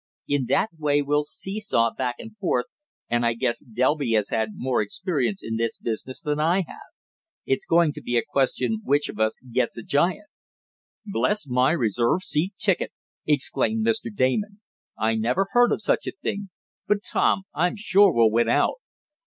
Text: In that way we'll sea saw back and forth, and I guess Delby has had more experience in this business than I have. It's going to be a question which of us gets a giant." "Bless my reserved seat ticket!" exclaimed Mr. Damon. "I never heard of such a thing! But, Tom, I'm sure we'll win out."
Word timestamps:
In 0.27 0.47
that 0.47 0.71
way 0.79 1.03
we'll 1.03 1.21
sea 1.21 1.59
saw 1.59 1.93
back 1.93 2.15
and 2.17 2.35
forth, 2.39 2.65
and 3.07 3.23
I 3.23 3.35
guess 3.35 3.59
Delby 3.59 4.13
has 4.13 4.29
had 4.29 4.53
more 4.55 4.81
experience 4.81 5.43
in 5.43 5.57
this 5.57 5.77
business 5.77 6.21
than 6.23 6.39
I 6.39 6.63
have. 6.67 6.89
It's 7.45 7.67
going 7.67 7.93
to 7.93 8.01
be 8.01 8.17
a 8.17 8.23
question 8.27 8.81
which 8.83 9.09
of 9.09 9.19
us 9.19 9.39
gets 9.53 9.77
a 9.77 9.83
giant." 9.83 10.25
"Bless 11.05 11.45
my 11.47 11.69
reserved 11.69 12.23
seat 12.23 12.53
ticket!" 12.57 12.91
exclaimed 13.27 13.85
Mr. 13.85 14.11
Damon. 14.11 14.61
"I 14.97 15.13
never 15.13 15.49
heard 15.51 15.71
of 15.71 15.83
such 15.83 16.07
a 16.07 16.13
thing! 16.19 16.49
But, 16.87 17.03
Tom, 17.03 17.43
I'm 17.53 17.75
sure 17.75 18.11
we'll 18.11 18.31
win 18.31 18.49
out." 18.49 18.77